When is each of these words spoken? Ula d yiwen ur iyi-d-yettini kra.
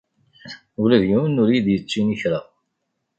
Ula 0.81 0.97
d 1.01 1.03
yiwen 1.09 1.39
ur 1.41 1.49
iyi-d-yettini 1.51 2.15
kra. 2.21 2.39